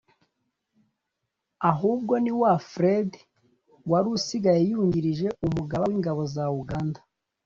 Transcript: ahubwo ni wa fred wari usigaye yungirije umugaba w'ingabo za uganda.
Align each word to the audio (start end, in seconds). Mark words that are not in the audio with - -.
ahubwo 1.71 2.13
ni 2.23 2.33
wa 2.41 2.53
fred 2.69 3.09
wari 3.91 4.07
usigaye 4.17 4.61
yungirije 4.71 5.27
umugaba 5.45 5.83
w'ingabo 5.89 6.21
za 6.33 6.45
uganda. 6.61 6.99